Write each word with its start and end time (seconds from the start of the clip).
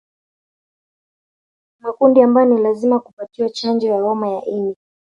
Makundi 1.79 2.21
ambayo 2.21 2.49
ni 2.53 2.61
lazima 2.61 2.99
kupatiwa 2.99 3.49
chanjo 3.49 3.87
ya 3.87 4.01
homa 4.01 4.29
ya 4.29 4.45
ini 4.45 4.75